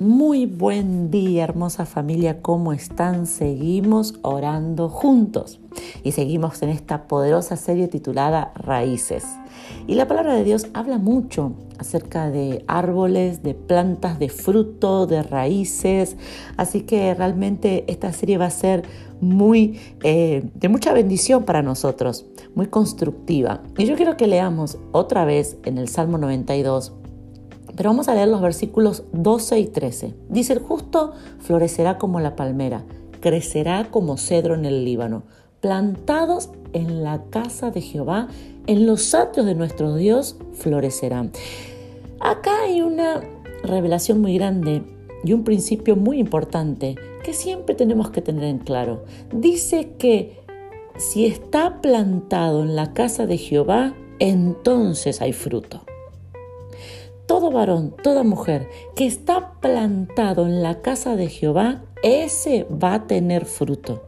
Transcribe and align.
Muy 0.00 0.46
buen 0.46 1.10
día, 1.10 1.44
hermosa 1.44 1.84
familia, 1.84 2.40
¿cómo 2.40 2.72
están? 2.72 3.26
Seguimos 3.26 4.14
orando 4.22 4.88
juntos 4.88 5.60
y 6.02 6.12
seguimos 6.12 6.62
en 6.62 6.70
esta 6.70 7.06
poderosa 7.06 7.58
serie 7.58 7.86
titulada 7.86 8.50
Raíces. 8.54 9.26
Y 9.86 9.96
la 9.96 10.08
palabra 10.08 10.32
de 10.36 10.44
Dios 10.44 10.68
habla 10.72 10.96
mucho 10.96 11.52
acerca 11.76 12.30
de 12.30 12.64
árboles, 12.66 13.42
de 13.42 13.52
plantas, 13.52 14.18
de 14.18 14.30
fruto, 14.30 15.06
de 15.06 15.22
raíces. 15.22 16.16
Así 16.56 16.80
que 16.80 17.12
realmente 17.12 17.84
esta 17.86 18.10
serie 18.14 18.38
va 18.38 18.46
a 18.46 18.50
ser 18.50 18.84
muy 19.20 19.78
eh, 20.02 20.48
de 20.54 20.68
mucha 20.70 20.94
bendición 20.94 21.44
para 21.44 21.60
nosotros, 21.60 22.24
muy 22.54 22.68
constructiva. 22.68 23.62
Y 23.76 23.84
yo 23.84 23.96
quiero 23.96 24.16
que 24.16 24.26
leamos 24.26 24.78
otra 24.92 25.26
vez 25.26 25.58
en 25.66 25.76
el 25.76 25.88
Salmo 25.88 26.16
92 26.16 26.94
pero 27.76 27.90
vamos 27.90 28.08
a 28.08 28.14
leer 28.14 28.28
los 28.28 28.40
versículos 28.40 29.04
12 29.12 29.58
y 29.58 29.66
13. 29.66 30.14
Dice, 30.28 30.52
el 30.54 30.58
justo 30.60 31.12
florecerá 31.40 31.98
como 31.98 32.20
la 32.20 32.36
palmera, 32.36 32.84
crecerá 33.20 33.88
como 33.90 34.16
cedro 34.16 34.54
en 34.54 34.64
el 34.64 34.84
Líbano, 34.84 35.22
plantados 35.60 36.50
en 36.72 37.02
la 37.02 37.22
casa 37.30 37.70
de 37.70 37.80
Jehová, 37.80 38.28
en 38.66 38.86
los 38.86 39.14
atrios 39.14 39.46
de 39.46 39.54
nuestro 39.54 39.94
Dios 39.94 40.36
florecerán. 40.52 41.32
Acá 42.20 42.52
hay 42.64 42.82
una 42.82 43.20
revelación 43.62 44.20
muy 44.20 44.34
grande 44.36 44.82
y 45.24 45.32
un 45.32 45.44
principio 45.44 45.96
muy 45.96 46.18
importante 46.18 46.96
que 47.24 47.34
siempre 47.34 47.74
tenemos 47.74 48.10
que 48.10 48.22
tener 48.22 48.44
en 48.44 48.58
claro. 48.58 49.04
Dice 49.32 49.92
que 49.98 50.40
si 50.96 51.26
está 51.26 51.80
plantado 51.80 52.62
en 52.62 52.76
la 52.76 52.92
casa 52.92 53.26
de 53.26 53.38
Jehová, 53.38 53.94
entonces 54.18 55.20
hay 55.20 55.32
fruto 55.32 55.82
todo 57.40 57.52
varón, 57.52 57.94
toda 58.02 58.22
mujer 58.22 58.68
que 58.94 59.06
está 59.06 59.54
plantado 59.62 60.44
en 60.44 60.62
la 60.62 60.82
casa 60.82 61.16
de 61.16 61.28
Jehová, 61.28 61.80
ese 62.02 62.64
va 62.64 62.92
a 62.92 63.06
tener 63.06 63.46
fruto. 63.46 64.02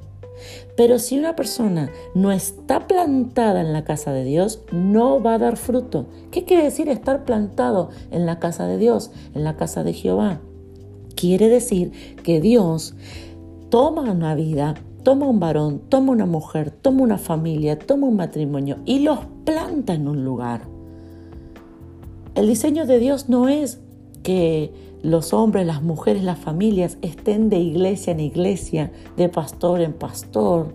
Pero 0.76 0.98
si 0.98 1.18
una 1.18 1.34
persona 1.34 1.90
no 2.14 2.30
está 2.30 2.86
plantada 2.86 3.62
en 3.62 3.72
la 3.72 3.84
casa 3.84 4.12
de 4.12 4.24
Dios, 4.24 4.60
no 4.70 5.22
va 5.22 5.36
a 5.36 5.38
dar 5.38 5.56
fruto. 5.56 6.04
¿Qué 6.30 6.44
quiere 6.44 6.64
decir 6.64 6.90
estar 6.90 7.24
plantado 7.24 7.88
en 8.10 8.26
la 8.26 8.38
casa 8.38 8.66
de 8.66 8.76
Dios, 8.76 9.10
en 9.34 9.44
la 9.44 9.56
casa 9.56 9.82
de 9.82 9.94
Jehová? 9.94 10.40
Quiere 11.16 11.48
decir 11.48 11.90
que 12.22 12.38
Dios 12.38 12.94
toma 13.70 14.10
una 14.10 14.34
vida, 14.34 14.74
toma 15.04 15.26
un 15.26 15.40
varón, 15.40 15.80
toma 15.88 16.12
una 16.12 16.26
mujer, 16.26 16.70
toma 16.70 17.02
una 17.02 17.16
familia, 17.16 17.78
toma 17.78 18.08
un 18.08 18.16
matrimonio 18.16 18.76
y 18.84 18.98
los 18.98 19.20
planta 19.46 19.94
en 19.94 20.06
un 20.06 20.22
lugar. 20.22 20.71
El 22.34 22.48
diseño 22.48 22.86
de 22.86 22.98
Dios 22.98 23.28
no 23.28 23.48
es 23.48 23.78
que 24.22 24.72
los 25.02 25.34
hombres, 25.34 25.66
las 25.66 25.82
mujeres, 25.82 26.22
las 26.22 26.38
familias 26.38 26.96
estén 27.02 27.50
de 27.50 27.58
iglesia 27.58 28.12
en 28.12 28.20
iglesia, 28.20 28.90
de 29.18 29.28
pastor 29.28 29.82
en 29.82 29.92
pastor, 29.92 30.72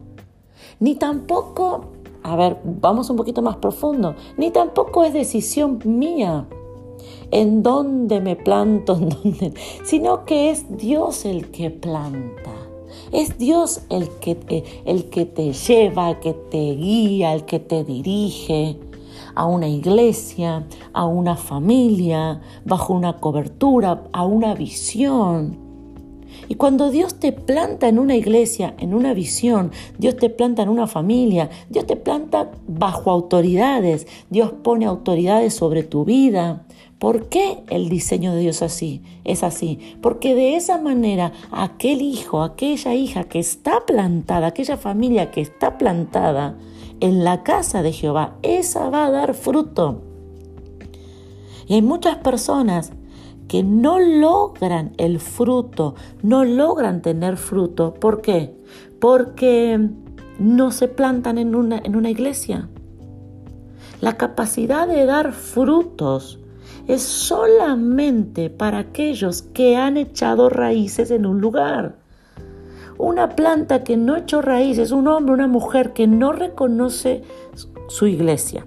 ni 0.79 0.93
tampoco, 0.95 1.85
a 2.21 2.35
ver, 2.35 2.57
vamos 2.63 3.09
un 3.09 3.15
poquito 3.15 3.41
más 3.41 3.55
profundo, 3.55 4.15
ni 4.37 4.51
tampoco 4.51 5.03
es 5.03 5.13
decisión 5.13 5.79
mía 5.83 6.47
en 7.31 7.63
dónde 7.63 8.21
me 8.21 8.35
planto, 8.35 8.95
en 8.97 9.09
dónde, 9.09 9.53
sino 9.83 10.25
que 10.25 10.51
es 10.51 10.77
Dios 10.77 11.25
el 11.25 11.49
que 11.49 11.71
planta. 11.71 12.51
Es 13.11 13.37
Dios 13.37 13.81
el 13.89 14.09
que, 14.19 14.63
el 14.85 15.05
que 15.09 15.25
te 15.25 15.53
lleva, 15.53 16.11
el 16.11 16.19
que 16.19 16.33
te 16.33 16.75
guía, 16.75 17.33
el 17.33 17.45
que 17.45 17.59
te 17.59 17.83
dirige 17.83 18.77
a 19.37 19.45
una 19.45 19.67
iglesia, 19.67 20.65
a 20.93 21.05
una 21.05 21.35
familia, 21.35 22.41
bajo 22.65 22.91
una 22.95 23.17
cobertura, 23.17 24.01
a 24.11 24.25
una 24.25 24.55
visión. 24.55 25.55
Y 26.49 26.55
cuando 26.55 26.89
Dios 26.89 27.19
te 27.19 27.31
planta 27.31 27.87
en 27.87 27.99
una 27.99 28.15
iglesia, 28.15 28.73
en 28.79 28.95
una 28.95 29.13
visión, 29.13 29.71
Dios 29.99 30.17
te 30.17 30.31
planta 30.31 30.63
en 30.63 30.69
una 30.69 30.87
familia, 30.87 31.51
Dios 31.69 31.85
te 31.85 31.95
planta 31.95 32.49
bajo 32.67 33.11
autoridades, 33.11 34.07
Dios 34.31 34.53
pone 34.63 34.87
autoridades 34.87 35.53
sobre 35.53 35.83
tu 35.83 36.03
vida. 36.03 36.65
¿Por 36.97 37.29
qué 37.29 37.59
el 37.69 37.89
diseño 37.89 38.33
de 38.33 38.39
Dios 38.39 38.63
así? 38.63 39.03
Es 39.23 39.43
así. 39.43 39.77
Porque 40.01 40.33
de 40.33 40.55
esa 40.55 40.79
manera 40.79 41.31
aquel 41.51 42.01
hijo, 42.01 42.41
aquella 42.41 42.95
hija 42.95 43.25
que 43.25 43.37
está 43.37 43.85
plantada, 43.85 44.47
aquella 44.47 44.77
familia 44.77 45.29
que 45.29 45.41
está 45.41 45.77
plantada, 45.77 46.55
en 46.99 47.23
la 47.23 47.43
casa 47.43 47.81
de 47.81 47.91
Jehová, 47.91 48.35
esa 48.41 48.89
va 48.89 49.05
a 49.05 49.11
dar 49.11 49.33
fruto. 49.33 50.01
Y 51.67 51.73
hay 51.73 51.81
muchas 51.81 52.17
personas 52.17 52.93
que 53.47 53.63
no 53.63 53.99
logran 53.99 54.93
el 54.97 55.19
fruto, 55.19 55.95
no 56.21 56.43
logran 56.43 57.01
tener 57.01 57.37
fruto. 57.37 57.93
¿Por 57.93 58.21
qué? 58.21 58.55
Porque 58.99 59.89
no 60.39 60.71
se 60.71 60.87
plantan 60.87 61.37
en 61.37 61.55
una, 61.55 61.79
en 61.83 61.95
una 61.95 62.09
iglesia. 62.09 62.69
La 64.01 64.17
capacidad 64.17 64.87
de 64.87 65.05
dar 65.05 65.33
frutos 65.33 66.39
es 66.87 67.01
solamente 67.01 68.49
para 68.49 68.79
aquellos 68.79 69.41
que 69.41 69.75
han 69.75 69.97
echado 69.97 70.49
raíces 70.49 71.11
en 71.11 71.25
un 71.25 71.41
lugar. 71.41 71.97
Una 72.97 73.35
planta 73.35 73.83
que 73.83 73.97
no 73.97 74.15
echó 74.15 74.41
raíces, 74.41 74.91
un 74.91 75.07
hombre, 75.07 75.33
una 75.33 75.47
mujer 75.47 75.93
que 75.93 76.07
no 76.07 76.31
reconoce 76.31 77.21
su 77.87 78.07
iglesia, 78.07 78.65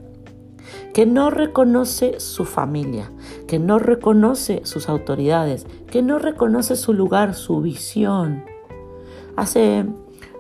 que 0.95 1.07
no 1.07 1.31
reconoce 1.31 2.21
su 2.21 2.45
familia, 2.45 3.11
que 3.49 3.59
no 3.59 3.79
reconoce 3.79 4.63
sus 4.65 4.89
autoridades, 4.89 5.67
que 5.91 6.03
no 6.03 6.19
reconoce 6.19 6.77
su 6.77 6.93
lugar, 6.93 7.35
su 7.35 7.61
visión. 7.61 8.45
Hace, 9.37 9.85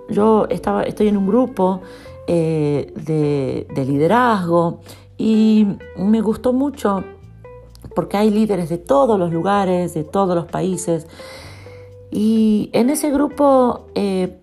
yo 0.08 0.46
estaba, 0.50 0.84
estoy 0.84 1.08
en 1.08 1.16
un 1.16 1.26
grupo 1.26 1.80
eh, 2.26 2.92
de, 3.04 3.66
de 3.74 3.84
liderazgo 3.84 4.80
y 5.18 5.66
me 5.96 6.20
gustó 6.20 6.52
mucho 6.52 7.02
porque 7.94 8.16
hay 8.16 8.30
líderes 8.30 8.68
de 8.68 8.78
todos 8.78 9.18
los 9.18 9.32
lugares, 9.32 9.94
de 9.94 10.04
todos 10.04 10.34
los 10.34 10.46
países, 10.46 11.06
y 12.10 12.70
en 12.72 12.90
ese 12.90 13.10
grupo, 13.10 13.86
eh, 13.94 14.40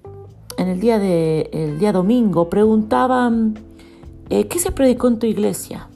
en 0.57 0.67
el 0.67 0.79
día, 0.79 0.99
de, 0.99 1.49
el 1.51 1.79
día 1.79 1.91
domingo, 1.91 2.49
preguntaban, 2.49 3.59
eh, 4.29 4.47
¿qué 4.47 4.59
se 4.59 4.71
predicó 4.71 5.07
en 5.07 5.19
tu 5.19 5.25
iglesia? 5.25 5.89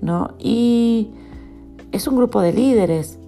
¿No? 0.00 0.34
Y 0.38 1.10
es 1.92 2.06
un 2.06 2.16
grupo 2.16 2.40
de 2.40 2.52
líderes 2.52 3.18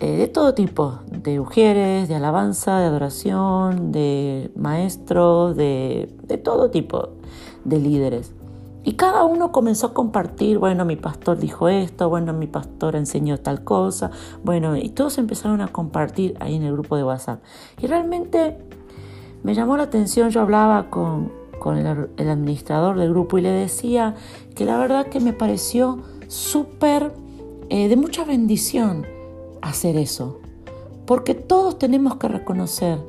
eh, 0.00 0.16
de 0.16 0.28
todo 0.28 0.54
tipo, 0.54 1.00
de 1.10 1.38
mujeres, 1.40 2.08
de 2.08 2.14
alabanza, 2.14 2.78
de 2.78 2.86
adoración, 2.86 3.90
de 3.90 4.50
maestros, 4.54 5.56
de, 5.56 6.14
de 6.22 6.38
todo 6.38 6.70
tipo 6.70 7.10
de 7.64 7.80
líderes. 7.80 8.32
Y 8.88 8.94
cada 8.94 9.24
uno 9.24 9.52
comenzó 9.52 9.88
a 9.88 9.92
compartir, 9.92 10.56
bueno, 10.56 10.86
mi 10.86 10.96
pastor 10.96 11.36
dijo 11.36 11.68
esto, 11.68 12.08
bueno, 12.08 12.32
mi 12.32 12.46
pastor 12.46 12.96
enseñó 12.96 13.36
tal 13.36 13.62
cosa, 13.62 14.10
bueno, 14.42 14.78
y 14.78 14.88
todos 14.88 15.18
empezaron 15.18 15.60
a 15.60 15.68
compartir 15.68 16.38
ahí 16.40 16.54
en 16.54 16.62
el 16.62 16.72
grupo 16.72 16.96
de 16.96 17.04
WhatsApp. 17.04 17.42
Y 17.82 17.86
realmente 17.86 18.56
me 19.42 19.52
llamó 19.52 19.76
la 19.76 19.82
atención, 19.82 20.30
yo 20.30 20.40
hablaba 20.40 20.88
con, 20.88 21.30
el, 21.76 22.30
administrador 22.30 22.98
del 22.98 23.10
grupo 23.10 23.36
y 23.36 23.42
le 23.42 23.50
decía 23.50 24.14
que 24.54 24.64
la 24.64 24.78
verdad 24.78 25.08
que 25.08 25.20
me 25.20 25.34
pareció 25.34 25.98
súper 26.28 27.12
eh, 27.68 27.88
de 27.88 27.96
mucha 27.96 28.24
bendición 28.24 29.06
hacer 29.60 29.98
eso, 29.98 30.40
porque 31.04 31.34
todos 31.34 31.78
tenemos 31.78 32.16
que 32.16 32.28
reconocer 32.28 33.00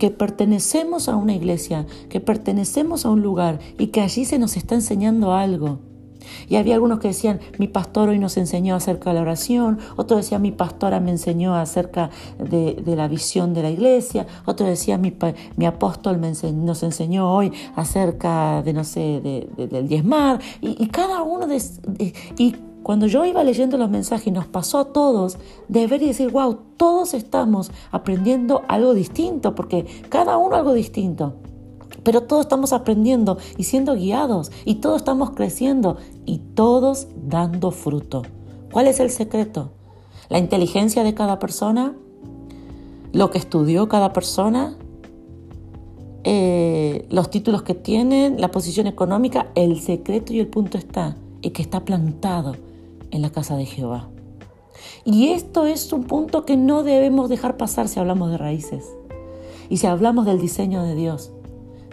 que 0.00 0.10
pertenecemos 0.10 1.10
a 1.10 1.14
una 1.14 1.34
iglesia, 1.34 1.86
que 2.08 2.20
pertenecemos 2.20 3.04
a 3.04 3.10
un 3.10 3.20
lugar 3.20 3.60
y 3.78 3.88
que 3.88 4.00
allí 4.00 4.24
se 4.24 4.38
nos 4.38 4.56
está 4.56 4.74
enseñando 4.74 5.34
algo. 5.34 5.78
Y 6.48 6.56
había 6.56 6.74
algunos 6.74 7.00
que 7.00 7.08
decían, 7.08 7.38
mi 7.58 7.68
pastor 7.68 8.08
hoy 8.08 8.18
nos 8.18 8.38
enseñó 8.38 8.74
acerca 8.76 9.10
de 9.10 9.16
la 9.16 9.22
oración, 9.22 9.78
otro 9.96 10.16
decía, 10.16 10.38
mi 10.38 10.52
pastora 10.52 11.00
me 11.00 11.10
enseñó 11.10 11.54
acerca 11.54 12.08
de, 12.38 12.82
la 12.86 13.08
visión 13.08 13.52
de 13.52 13.62
la 13.62 13.70
iglesia, 13.70 14.26
otro 14.46 14.66
decía, 14.66 14.96
mi, 14.96 15.14
mi 15.56 15.66
apóstol 15.66 16.16
me 16.16 16.32
nos 16.52 16.82
enseñó 16.82 17.30
hoy 17.30 17.52
acerca 17.76 18.62
de, 18.62 18.72
no 18.72 18.84
sé, 18.84 19.20
del 19.54 19.86
diezmar, 19.86 20.40
y, 20.62 20.86
cada 20.86 21.22
uno 21.22 21.46
de, 21.46 21.62
y 22.38 22.54
cuando 22.82 23.06
yo 23.06 23.24
iba 23.24 23.44
leyendo 23.44 23.76
los 23.76 23.90
mensajes 23.90 24.26
y 24.26 24.30
nos 24.30 24.46
pasó 24.46 24.78
a 24.78 24.92
todos 24.92 25.36
de 25.68 25.86
ver 25.86 26.02
y 26.02 26.08
decir, 26.08 26.30
wow, 26.30 26.58
todos 26.76 27.14
estamos 27.14 27.70
aprendiendo 27.90 28.62
algo 28.68 28.94
distinto, 28.94 29.54
porque 29.54 29.86
cada 30.08 30.38
uno 30.38 30.56
algo 30.56 30.72
distinto. 30.72 31.34
Pero 32.02 32.22
todos 32.22 32.46
estamos 32.46 32.72
aprendiendo 32.72 33.36
y 33.58 33.64
siendo 33.64 33.94
guiados 33.94 34.50
y 34.64 34.76
todos 34.76 34.96
estamos 34.98 35.30
creciendo 35.32 35.98
y 36.24 36.38
todos 36.38 37.08
dando 37.26 37.70
fruto. 37.70 38.22
¿Cuál 38.72 38.86
es 38.86 39.00
el 39.00 39.10
secreto? 39.10 39.72
¿La 40.30 40.38
inteligencia 40.38 41.04
de 41.04 41.12
cada 41.12 41.38
persona? 41.38 41.94
¿Lo 43.12 43.30
que 43.30 43.38
estudió 43.38 43.88
cada 43.88 44.12
persona? 44.14 44.76
Eh, 46.24 47.06
¿Los 47.10 47.30
títulos 47.30 47.62
que 47.62 47.74
tienen? 47.74 48.40
¿La 48.40 48.50
posición 48.50 48.86
económica? 48.86 49.48
El 49.54 49.80
secreto 49.80 50.32
y 50.32 50.40
el 50.40 50.46
punto 50.46 50.78
está, 50.78 51.16
y 51.42 51.50
que 51.50 51.60
está 51.60 51.84
plantado 51.84 52.69
en 53.10 53.22
la 53.22 53.30
casa 53.30 53.56
de 53.56 53.66
Jehová. 53.66 54.08
Y 55.04 55.28
esto 55.28 55.66
es 55.66 55.92
un 55.92 56.04
punto 56.04 56.44
que 56.44 56.56
no 56.56 56.82
debemos 56.82 57.28
dejar 57.28 57.56
pasar 57.56 57.88
si 57.88 58.00
hablamos 58.00 58.30
de 58.30 58.38
raíces 58.38 58.88
y 59.68 59.78
si 59.78 59.86
hablamos 59.86 60.26
del 60.26 60.40
diseño 60.40 60.82
de 60.82 60.94
Dios. 60.94 61.32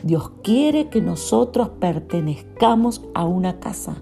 Dios 0.03 0.31
quiere 0.43 0.89
que 0.89 1.01
nosotros 1.01 1.69
pertenezcamos 1.79 3.01
a 3.13 3.25
una 3.25 3.59
casa 3.59 4.01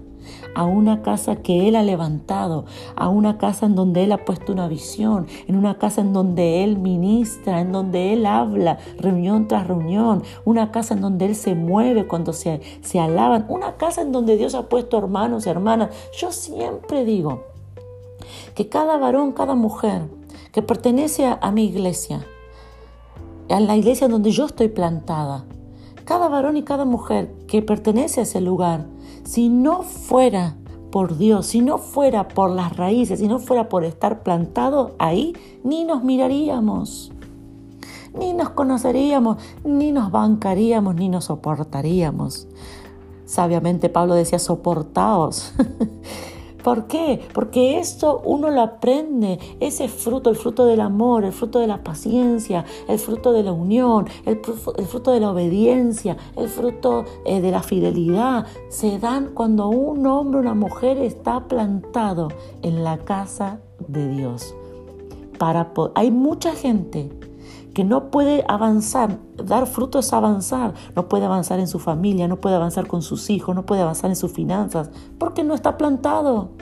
a 0.54 0.64
una 0.64 1.02
casa 1.02 1.36
que 1.36 1.68
Él 1.68 1.76
ha 1.76 1.82
levantado, 1.82 2.64
a 2.94 3.08
una 3.08 3.38
casa 3.38 3.66
en 3.66 3.74
donde 3.74 4.04
Él 4.04 4.12
ha 4.12 4.24
puesto 4.24 4.52
una 4.52 4.68
visión, 4.68 5.26
en 5.46 5.56
una 5.56 5.78
casa 5.78 6.00
en 6.00 6.12
donde 6.12 6.64
Él 6.64 6.78
ministra, 6.78 7.60
en 7.60 7.72
donde 7.72 8.12
Él 8.12 8.26
habla 8.26 8.78
reunión 8.98 9.48
tras 9.48 9.66
reunión, 9.66 10.22
una 10.44 10.70
casa 10.70 10.94
en 10.94 11.00
donde 11.00 11.26
Él 11.26 11.34
se 11.34 11.54
mueve 11.54 12.06
cuando 12.06 12.32
se, 12.32 12.60
se 12.82 13.00
alaban, 13.00 13.46
una 13.48 13.76
casa 13.76 14.02
en 14.02 14.12
donde 14.12 14.36
Dios 14.36 14.54
ha 14.54 14.68
puesto 14.68 14.98
hermanos 14.98 15.46
y 15.46 15.50
hermanas. 15.50 15.90
Yo 16.18 16.32
siempre 16.32 17.04
digo 17.04 17.44
que 18.54 18.68
cada 18.68 18.96
varón, 18.96 19.32
cada 19.32 19.54
mujer 19.54 20.02
que 20.52 20.62
pertenece 20.62 21.26
a, 21.26 21.38
a 21.40 21.50
mi 21.52 21.64
iglesia, 21.64 22.26
a 23.48 23.60
la 23.60 23.76
iglesia 23.76 24.08
donde 24.08 24.30
yo 24.30 24.46
estoy 24.46 24.68
plantada, 24.68 25.44
cada 26.04 26.28
varón 26.28 26.56
y 26.56 26.62
cada 26.62 26.84
mujer 26.84 27.32
que 27.46 27.62
pertenece 27.62 28.20
a 28.20 28.22
ese 28.22 28.40
lugar, 28.40 28.86
si 29.26 29.48
no 29.48 29.82
fuera 29.82 30.56
por 30.92 31.18
Dios, 31.18 31.46
si 31.46 31.60
no 31.60 31.78
fuera 31.78 32.28
por 32.28 32.50
las 32.50 32.76
raíces, 32.76 33.18
si 33.18 33.28
no 33.28 33.38
fuera 33.38 33.68
por 33.68 33.84
estar 33.84 34.22
plantado 34.22 34.94
ahí, 34.98 35.34
ni 35.64 35.84
nos 35.84 36.04
miraríamos, 36.04 37.12
ni 38.18 38.32
nos 38.32 38.50
conoceríamos, 38.50 39.38
ni 39.64 39.90
nos 39.90 40.10
bancaríamos, 40.12 40.94
ni 40.94 41.08
nos 41.08 41.24
soportaríamos. 41.24 42.46
Sabiamente 43.24 43.88
Pablo 43.88 44.14
decía, 44.14 44.38
soportaos. 44.38 45.52
¿Por 46.66 46.88
qué? 46.88 47.20
Porque 47.32 47.78
esto 47.78 48.20
uno 48.24 48.50
lo 48.50 48.60
aprende, 48.60 49.38
ese 49.60 49.86
fruto, 49.86 50.30
el 50.30 50.34
fruto 50.34 50.66
del 50.66 50.80
amor, 50.80 51.24
el 51.24 51.32
fruto 51.32 51.60
de 51.60 51.68
la 51.68 51.84
paciencia, 51.84 52.64
el 52.88 52.98
fruto 52.98 53.32
de 53.32 53.44
la 53.44 53.52
unión, 53.52 54.08
el, 54.24 54.40
fruto 54.40 55.12
de 55.12 55.20
la 55.20 55.30
obediencia, 55.30 56.16
el 56.34 56.48
fruto 56.48 57.04
eh, 57.24 57.40
de 57.40 57.52
la 57.52 57.62
fidelidad, 57.62 58.46
se 58.68 58.98
dan 58.98 59.26
cuando 59.32 59.68
un 59.68 60.04
hombre 60.08 60.40
una 60.40 60.54
mujer 60.54 60.98
está 60.98 61.46
plantado 61.46 62.30
en 62.62 62.82
la 62.82 62.98
casa 62.98 63.60
de 63.86 64.08
Dios. 64.08 64.52
Para, 65.38 65.72
hay 65.94 66.10
mucha 66.10 66.52
gente 66.52 67.12
que 67.76 67.84
no 67.84 68.10
puede 68.10 68.42
avanzar, 68.48 69.18
dar 69.36 69.66
fruto 69.66 69.98
es 69.98 70.14
avanzar, 70.14 70.72
no 70.94 71.10
puede 71.10 71.26
avanzar 71.26 71.60
en 71.60 71.68
su 71.68 71.78
familia, 71.78 72.26
no 72.26 72.40
puede 72.40 72.56
avanzar 72.56 72.86
con 72.86 73.02
sus 73.02 73.28
hijos, 73.28 73.54
no 73.54 73.66
puede 73.66 73.82
avanzar 73.82 74.08
en 74.08 74.16
sus 74.16 74.32
finanzas, 74.32 74.88
porque 75.18 75.44
no 75.44 75.52
está 75.52 75.76
plantado. 75.76 76.52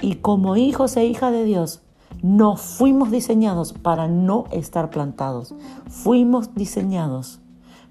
Y 0.00 0.14
como 0.14 0.54
hijos 0.54 0.96
e 0.96 1.04
hijas 1.04 1.32
de 1.32 1.42
Dios, 1.42 1.82
no 2.22 2.56
fuimos 2.56 3.10
diseñados 3.10 3.72
para 3.72 4.06
no 4.06 4.44
estar 4.52 4.90
plantados, 4.90 5.52
fuimos 5.88 6.54
diseñados 6.54 7.40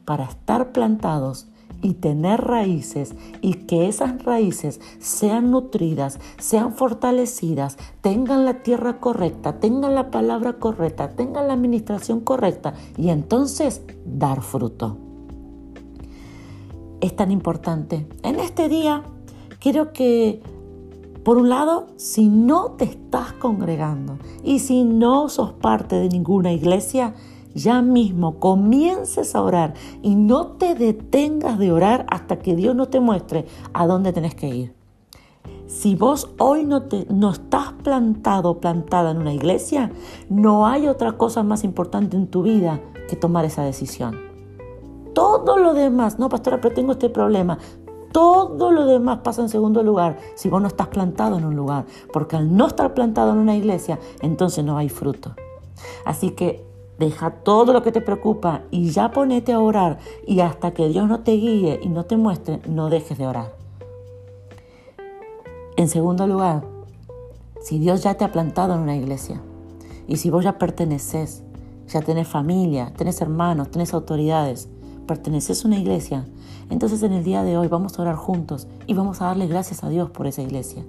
para 0.06 0.24
estar 0.24 0.72
plantados 0.72 1.50
y 1.86 1.94
tener 1.94 2.42
raíces 2.42 3.14
y 3.42 3.54
que 3.68 3.88
esas 3.88 4.24
raíces 4.24 4.82
sean 4.98 5.52
nutridas, 5.52 6.20
sean 6.40 6.74
fortalecidas, 6.74 7.78
tengan 8.02 8.44
la 8.44 8.64
tierra 8.64 9.00
correcta, 9.00 9.60
tengan 9.60 9.94
la 9.94 10.10
palabra 10.10 10.54
correcta, 10.54 11.12
tengan 11.12 11.48
la 11.48 11.54
administración 11.54 12.22
correcta 12.22 12.74
y 12.98 13.10
entonces 13.10 13.84
dar 14.04 14.42
fruto. 14.42 14.98
Es 17.02 17.16
tan 17.16 17.30
importante. 17.30 18.08
En 18.24 18.40
este 18.40 18.68
día 18.68 19.04
quiero 19.60 19.94
que, 19.94 20.42
por 21.24 21.38
un 21.38 21.50
lado, 21.50 21.86
si 21.98 22.30
no 22.30 22.72
te 22.72 22.86
estás 22.86 23.34
congregando 23.34 24.18
y 24.44 24.58
si 24.58 24.86
no 24.86 25.30
sos 25.30 25.52
parte 25.52 25.98
de 25.98 26.10
ninguna 26.10 26.52
iglesia, 26.52 27.14
ya 27.56 27.82
mismo 27.82 28.40
comiences 28.40 29.34
a 29.34 29.42
orar 29.42 29.74
y 30.04 30.16
no 30.16 30.48
te 30.48 30.76
detengas 30.76 31.58
de 31.58 31.72
orar 31.72 32.06
hasta 32.12 32.38
que 32.38 32.56
Dios 32.56 32.76
no 32.76 32.88
te 32.88 33.00
muestre 33.00 33.48
a 33.74 33.88
dónde 33.88 34.14
tenés 34.14 34.36
que 34.36 34.50
ir. 34.50 34.76
Si 35.66 35.96
vos 35.96 36.30
hoy 36.38 36.64
no, 36.66 36.84
te, 36.84 37.08
no 37.10 37.32
estás 37.32 37.74
plantado 37.84 38.60
plantada 38.60 39.12
en 39.12 39.18
una 39.18 39.34
iglesia, 39.34 39.92
no 40.30 40.68
hay 40.68 40.88
otra 40.88 41.14
cosa 41.14 41.42
más 41.42 41.64
importante 41.64 42.18
en 42.18 42.28
tu 42.28 42.44
vida 42.44 42.82
que 43.10 43.16
tomar 43.16 43.46
esa 43.46 43.64
decisión. 43.64 44.20
Todo 45.14 45.58
lo 45.58 45.74
demás, 45.74 46.20
no, 46.20 46.30
pastora, 46.30 46.60
pero 46.62 46.76
tengo 46.76 46.92
este 46.92 47.10
problema. 47.10 47.58
Todo 48.12 48.72
lo 48.72 48.86
demás 48.86 49.20
pasa 49.24 49.42
en 49.42 49.50
segundo 49.50 49.82
lugar 49.82 50.18
si 50.36 50.50
vos 50.50 50.62
no 50.62 50.68
estás 50.68 50.88
plantado 50.88 51.38
en 51.38 51.46
un 51.46 51.56
lugar. 51.56 51.86
Porque 52.14 52.36
al 52.36 52.56
no 52.56 52.68
estar 52.68 52.94
plantado 52.94 53.32
en 53.32 53.40
una 53.40 53.56
iglesia, 53.56 54.00
entonces 54.22 54.64
no 54.64 54.78
hay 54.78 54.90
fruto. 54.90 55.36
Así 56.06 56.32
que 56.32 56.75
Deja 57.00 57.32
todo 57.32 57.74
lo 57.74 57.84
que 57.84 57.92
te 57.92 58.02
preocupa 58.02 58.62
y 58.72 58.90
ya 58.90 59.12
ponete 59.12 59.52
a 59.52 59.60
orar 59.60 60.00
y 60.26 60.40
hasta 60.40 60.72
que 60.72 60.88
Dios 60.88 61.08
no 61.08 61.22
te 61.22 61.34
guíe 61.34 61.80
y 61.84 61.90
no 61.90 62.06
te 62.06 62.16
muestre, 62.16 62.62
no 62.68 62.90
dejes 62.90 63.18
de 63.18 63.28
orar. 63.28 63.54
En 65.76 65.90
segundo 65.90 66.26
lugar, 66.26 66.64
si 67.62 67.80
Dios 67.80 68.02
ya 68.02 68.14
te 68.14 68.24
ha 68.24 68.32
plantado 68.32 68.76
en 68.76 68.80
una 68.80 68.96
iglesia 68.96 69.42
y 70.08 70.18
si 70.18 70.30
vos 70.30 70.44
ya 70.44 70.58
perteneces, 70.58 71.44
ya 71.88 72.02
tenés 72.02 72.28
familia, 72.28 72.94
tenés 72.96 73.20
hermanos, 73.22 73.72
tenés 73.72 73.94
autoridades, 73.94 74.70
perteneces 75.06 75.64
a 75.64 75.68
una 75.68 75.78
iglesia, 75.78 76.26
entonces 76.70 77.04
en 77.04 77.12
el 77.12 77.24
día 77.24 77.44
de 77.44 77.58
hoy 77.58 77.68
vamos 77.68 78.00
a 78.00 78.04
orar 78.04 78.16
juntos 78.16 78.68
y 78.88 78.94
vamos 78.94 79.22
a 79.22 79.26
darle 79.26 79.48
gracias 79.48 79.84
a 79.84 79.90
Dios 79.90 80.10
por 80.12 80.28
esa 80.28 80.42
iglesia 80.42 80.84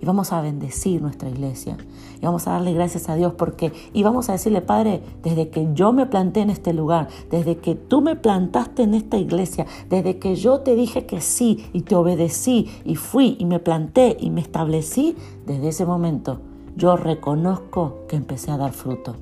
y 0.00 0.06
vamos 0.06 0.32
a 0.32 0.40
bendecir 0.40 1.02
nuestra 1.02 1.28
iglesia 1.28 1.76
y 2.20 2.24
vamos 2.24 2.46
a 2.46 2.52
darle 2.52 2.72
gracias 2.72 3.08
a 3.08 3.14
Dios 3.14 3.34
porque 3.34 3.72
y 3.92 4.02
vamos 4.02 4.28
a 4.28 4.32
decirle, 4.32 4.60
Padre, 4.60 5.02
desde 5.22 5.48
que 5.50 5.68
yo 5.74 5.92
me 5.92 6.06
planté 6.06 6.40
en 6.40 6.50
este 6.50 6.72
lugar, 6.72 7.08
desde 7.30 7.58
que 7.58 7.74
tú 7.74 8.00
me 8.00 8.16
plantaste 8.16 8.82
en 8.82 8.94
esta 8.94 9.16
iglesia, 9.16 9.66
desde 9.88 10.18
que 10.18 10.36
yo 10.36 10.60
te 10.60 10.74
dije 10.74 11.06
que 11.06 11.20
sí 11.20 11.68
y 11.72 11.82
te 11.82 11.94
obedecí 11.94 12.68
y 12.84 12.96
fui 12.96 13.36
y 13.38 13.44
me 13.44 13.58
planté 13.58 14.16
y 14.18 14.30
me 14.30 14.40
establecí, 14.40 15.16
desde 15.46 15.68
ese 15.68 15.86
momento 15.86 16.40
yo 16.76 16.96
reconozco 16.96 18.06
que 18.08 18.16
empecé 18.16 18.52
a 18.52 18.56
dar 18.56 18.72
fruto. 18.72 19.16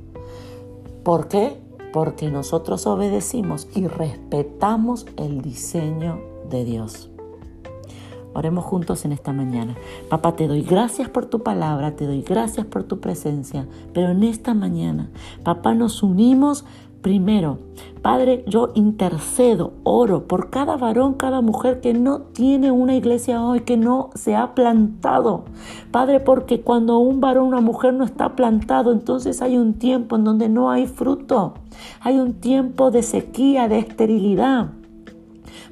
¿Por 1.02 1.28
qué? 1.28 1.58
Porque 1.92 2.30
nosotros 2.30 2.86
obedecimos 2.86 3.68
y 3.74 3.86
respetamos 3.86 5.06
el 5.16 5.40
diseño 5.40 6.20
de 6.50 6.64
Dios. 6.64 7.10
Oremos 8.36 8.66
juntos 8.66 9.06
en 9.06 9.12
esta 9.12 9.32
mañana. 9.32 9.74
Papá, 10.10 10.36
te 10.36 10.46
doy 10.46 10.60
gracias 10.60 11.08
por 11.08 11.24
tu 11.24 11.42
palabra, 11.42 11.96
te 11.96 12.06
doy 12.06 12.20
gracias 12.20 12.66
por 12.66 12.82
tu 12.82 13.00
presencia, 13.00 13.66
pero 13.94 14.10
en 14.10 14.22
esta 14.24 14.52
mañana, 14.52 15.08
papá, 15.42 15.72
nos 15.72 16.02
unimos 16.02 16.66
primero. 17.00 17.60
Padre, 18.02 18.44
yo 18.46 18.72
intercedo, 18.74 19.72
oro 19.84 20.28
por 20.28 20.50
cada 20.50 20.76
varón, 20.76 21.14
cada 21.14 21.40
mujer 21.40 21.80
que 21.80 21.94
no 21.94 22.20
tiene 22.20 22.70
una 22.70 22.94
iglesia 22.94 23.42
hoy, 23.42 23.60
que 23.60 23.78
no 23.78 24.10
se 24.14 24.36
ha 24.36 24.54
plantado. 24.54 25.46
Padre, 25.90 26.20
porque 26.20 26.60
cuando 26.60 26.98
un 26.98 27.22
varón, 27.22 27.48
una 27.48 27.62
mujer 27.62 27.94
no 27.94 28.04
está 28.04 28.36
plantado, 28.36 28.92
entonces 28.92 29.40
hay 29.40 29.56
un 29.56 29.72
tiempo 29.74 30.16
en 30.16 30.24
donde 30.24 30.50
no 30.50 30.70
hay 30.70 30.86
fruto. 30.86 31.54
Hay 32.02 32.18
un 32.18 32.34
tiempo 32.34 32.90
de 32.90 33.02
sequía, 33.02 33.66
de 33.66 33.78
esterilidad 33.78 34.72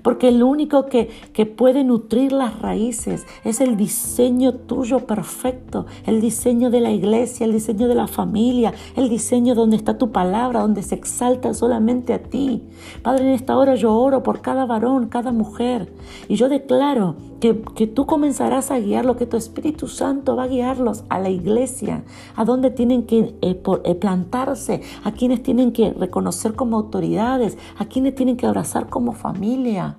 porque 0.05 0.29
el 0.29 0.43
único 0.43 0.85
que, 0.87 1.09
que 1.33 1.47
puede 1.47 1.83
nutrir 1.83 2.31
las 2.33 2.61
raíces 2.61 3.27
es 3.43 3.63
el 3.63 3.77
diseño 3.77 4.53
tuyo 4.53 5.07
perfecto, 5.07 5.87
el 6.05 6.21
diseño 6.21 6.71
de 6.71 6.81
la 6.81 6.91
iglesia, 6.91 7.47
el 7.47 7.53
diseño 7.53 7.89
de 7.89 7.95
la 7.95 8.07
familia, 8.07 8.75
el 8.97 9.09
diseño 9.09 9.55
donde 9.55 9.77
está 9.77 9.97
tu 9.97 10.13
palabra, 10.13 10.61
donde 10.61 10.83
se 10.83 10.95
exalta 10.95 11.55
solamente 11.55 12.13
a 12.13 12.23
ti. 12.23 12.63
Padre, 13.03 13.29
en 13.29 13.33
esta 13.33 13.57
hora 13.57 13.77
yo 13.77 13.95
oro 13.95 14.23
por 14.23 14.43
cada 14.43 14.67
varón, 14.67 15.09
cada 15.09 15.33
mujer, 15.33 15.91
y 16.29 16.37
yo 16.37 16.51
declaro 16.51 17.17
que, 17.53 17.87
tú 17.87 18.07
comenzarás 18.07 18.71
a 18.71 18.79
guiarlo, 18.79 19.17
que 19.17 19.27
tu 19.27 19.37
Espíritu 19.37 19.87
Santo 19.87 20.35
va 20.35 20.45
a 20.45 20.49
guiarlos 20.49 21.05
a 21.11 21.19
la 21.19 21.29
iglesia, 21.29 22.05
a 22.37 22.45
donde 22.47 22.71
tienen 22.71 23.05
que 23.05 23.35
eh, 23.43 23.63
eh, 23.85 23.95
plantarse, 23.97 24.81
a 25.05 25.13
quienes 25.13 25.43
tienen 25.43 25.73
que 25.73 25.93
reconocer 25.93 26.55
como 26.55 26.79
autoridades, 26.79 27.59
a 27.77 27.85
quienes 27.85 28.15
tienen 28.15 28.39
que 28.39 28.47
abrazar 28.47 28.89
como 28.89 29.13
familia. 29.13 29.99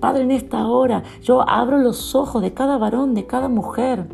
Padre, 0.00 0.22
en 0.22 0.30
esta 0.30 0.66
hora 0.68 1.02
yo 1.22 1.46
abro 1.46 1.76
los 1.76 2.14
ojos 2.14 2.40
de 2.40 2.54
cada 2.54 2.78
varón, 2.78 3.12
de 3.12 3.26
cada 3.26 3.48
mujer, 3.48 4.08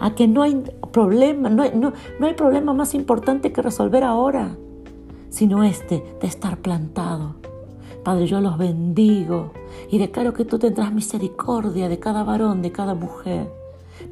a 0.00 0.16
que 0.16 0.26
no 0.26 0.42
hay 0.42 0.64
problema, 0.92 1.50
no, 1.50 1.62
hay 1.62 2.34
problema 2.34 2.72
más 2.72 2.94
importante 2.94 3.52
que 3.52 3.62
resolver 3.62 4.02
ahora, 4.02 4.56
sino 5.28 5.62
este 5.62 6.02
de 6.20 6.26
estar 6.26 6.58
plantado. 6.58 7.36
Padre, 8.04 8.26
yo 8.26 8.40
los 8.40 8.56
bendigo 8.56 9.52
y 9.90 9.98
declaro 9.98 10.32
que 10.32 10.44
tú 10.44 10.58
tendrás 10.58 10.92
misericordia 10.92 11.88
de 11.88 11.98
cada 11.98 12.24
varón, 12.24 12.62
de 12.62 12.72
cada 12.72 12.94
mujer, 12.94 13.52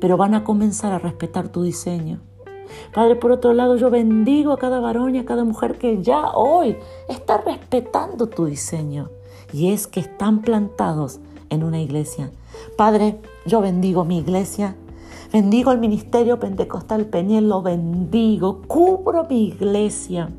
pero 0.00 0.16
van 0.16 0.34
a 0.34 0.44
comenzar 0.44 0.92
a 0.92 0.98
respetar 0.98 1.48
tu 1.48 1.62
diseño. 1.62 2.20
Padre, 2.92 3.16
por 3.16 3.32
otro 3.32 3.54
lado, 3.54 3.76
yo 3.76 3.88
bendigo 3.90 4.52
a 4.52 4.58
cada 4.58 4.80
varón 4.80 5.14
y 5.14 5.18
a 5.18 5.24
cada 5.24 5.44
mujer 5.44 5.78
que 5.78 6.02
ya 6.02 6.32
hoy 6.34 6.76
está 7.08 7.38
respetando 7.38 8.26
tu 8.26 8.44
diseño 8.44 9.10
y 9.52 9.72
es 9.72 9.86
que 9.86 10.00
están 10.00 10.42
plantados 10.42 11.20
en 11.48 11.64
una 11.64 11.80
iglesia. 11.80 12.30
Padre, 12.76 13.18
yo 13.46 13.62
bendigo 13.62 14.04
mi 14.04 14.18
iglesia, 14.18 14.76
Bendigo 15.30 15.72
el 15.72 15.78
ministerio 15.78 16.38
pentecostal 16.38 17.04
Peñel, 17.04 17.50
lo 17.50 17.60
bendigo. 17.60 18.62
Cubro 18.66 19.26
mi 19.28 19.48
iglesia. 19.48 20.30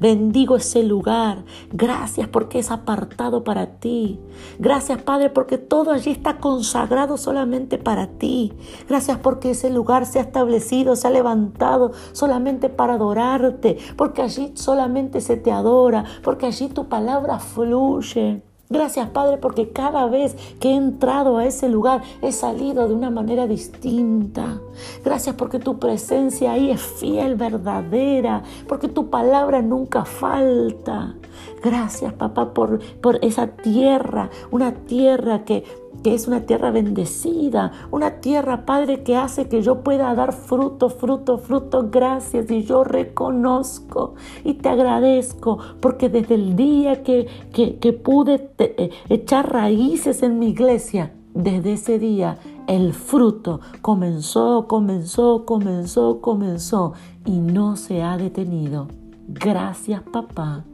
Bendigo 0.00 0.56
ese 0.56 0.82
lugar. 0.82 1.44
Gracias 1.70 2.26
porque 2.26 2.58
es 2.58 2.70
apartado 2.70 3.44
para 3.44 3.78
ti. 3.78 4.18
Gracias 4.58 5.02
Padre 5.02 5.28
porque 5.28 5.58
todo 5.58 5.90
allí 5.90 6.10
está 6.10 6.38
consagrado 6.38 7.18
solamente 7.18 7.76
para 7.76 8.06
ti. 8.06 8.54
Gracias 8.88 9.18
porque 9.18 9.50
ese 9.50 9.68
lugar 9.68 10.06
se 10.06 10.18
ha 10.18 10.22
establecido, 10.22 10.96
se 10.96 11.06
ha 11.06 11.10
levantado 11.10 11.92
solamente 12.12 12.70
para 12.70 12.94
adorarte. 12.94 13.76
Porque 13.96 14.22
allí 14.22 14.52
solamente 14.54 15.20
se 15.20 15.36
te 15.36 15.52
adora. 15.52 16.04
Porque 16.22 16.46
allí 16.46 16.68
tu 16.68 16.88
palabra 16.88 17.38
fluye. 17.38 18.42
Gracias 18.72 19.08
Padre 19.08 19.38
porque 19.38 19.70
cada 19.70 20.06
vez 20.06 20.36
que 20.60 20.68
he 20.68 20.74
entrado 20.76 21.38
a 21.38 21.44
ese 21.44 21.68
lugar 21.68 22.02
he 22.22 22.30
salido 22.30 22.86
de 22.86 22.94
una 22.94 23.10
manera 23.10 23.48
distinta. 23.48 24.60
Gracias 25.04 25.34
porque 25.34 25.58
tu 25.58 25.80
presencia 25.80 26.52
ahí 26.52 26.70
es 26.70 26.80
fiel, 26.80 27.34
verdadera, 27.34 28.44
porque 28.68 28.86
tu 28.86 29.10
palabra 29.10 29.60
nunca 29.60 30.04
falta. 30.04 31.16
Gracias 31.62 32.12
papá 32.14 32.54
por, 32.54 32.80
por 33.00 33.18
esa 33.22 33.48
tierra, 33.48 34.30
una 34.50 34.72
tierra 34.72 35.44
que 35.44 35.64
que 36.02 36.14
es 36.14 36.26
una 36.26 36.40
tierra 36.40 36.70
bendecida, 36.70 37.72
una 37.90 38.20
tierra, 38.20 38.64
Padre, 38.64 39.02
que 39.02 39.16
hace 39.16 39.48
que 39.48 39.62
yo 39.62 39.82
pueda 39.82 40.14
dar 40.14 40.32
fruto, 40.32 40.88
fruto, 40.88 41.38
fruto. 41.38 41.88
Gracias 41.90 42.50
y 42.50 42.62
yo 42.64 42.84
reconozco 42.84 44.14
y 44.44 44.54
te 44.54 44.68
agradezco 44.68 45.58
porque 45.80 46.08
desde 46.08 46.34
el 46.36 46.56
día 46.56 47.02
que, 47.02 47.26
que, 47.52 47.92
pude 47.92 48.50
eh, 48.58 48.90
echar 49.08 49.52
raíces 49.52 50.22
en 50.22 50.38
mi 50.38 50.48
iglesia, 50.50 51.12
desde 51.34 51.74
ese 51.74 51.98
día 51.98 52.38
el 52.66 52.92
fruto 52.92 53.60
comenzó, 53.82 54.66
comenzó, 54.68 55.44
comenzó, 55.44 56.20
comenzó 56.20 56.94
y 57.26 57.38
no 57.38 57.76
se 57.76 58.02
ha 58.02 58.16
detenido. 58.16 58.88
Gracias 59.28 60.02
papá. 60.02 60.64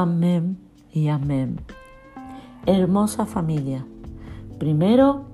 Amén 0.00 0.58
y 0.92 1.08
amén. 1.08 1.58
Hermosa 2.66 3.26
familia. 3.26 3.84
Primero, 4.60 5.24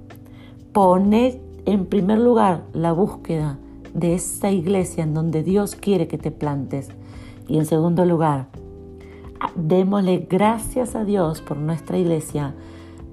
pone 0.73 1.42
en 1.66 1.85
primer 1.85 2.18
lugar 2.18 2.64
la 2.73 2.92
búsqueda 2.92 3.59
de 3.92 4.14
esa 4.14 4.50
iglesia 4.50 5.04
en 5.04 5.12
donde 5.12 5.42
Dios 5.42 5.76
quiere 5.76 6.09
que 6.09 6.16
te 6.16 6.30
plantes. 6.30 6.88
Y 7.47 7.59
en 7.59 7.66
segundo 7.66 8.06
lugar, 8.06 8.49
démosle 9.54 10.26
gracias 10.30 10.97
a 10.97 11.04
Dios 11.04 11.42
por 11.42 11.59
nuestra 11.59 11.99
iglesia. 11.99 12.54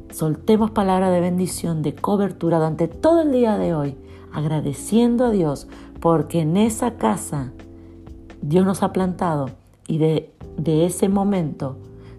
Soltemos 0.09 0.71
palabra 0.71 1.11
de 1.11 1.19
bendición, 1.19 1.81
de 1.81 1.93
cobertura 1.95 2.59
durante 2.59 2.87
todo 2.87 3.23
el 3.23 3.33
día 3.33 3.57
de 3.57 3.75
hoy, 3.75 3.97
agradeciendo 4.31 5.25
a 5.25 5.31
Dios 5.31 5.67
porque 5.99 6.39
en 6.39 6.55
esa 6.55 6.91
casa 6.95 7.51
Dios 8.41 8.65
nos 8.65 8.83
ha 8.83 8.93
plantado 8.93 9.49
y 9.91 9.97
de, 9.97 10.31
ese 10.85 11.09
momento 11.09 11.75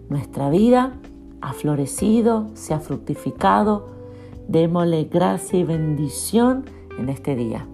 nuestra 0.07 0.51
vida 0.51 0.93
ha 1.41 1.53
florecido, 1.53 2.51
se 2.53 2.75
ha 2.75 2.79
fructificado. 2.79 3.87
Démosle 4.47 5.05
gracia 5.05 5.57
y 5.57 5.63
bendición 5.63 6.65
en 6.99 7.09
este 7.09 7.35
día. 7.35 7.65